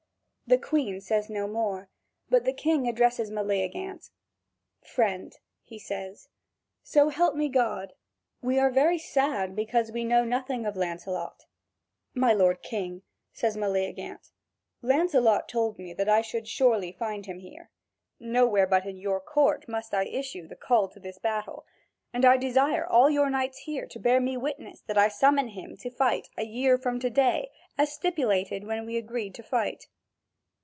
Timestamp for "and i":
22.11-22.35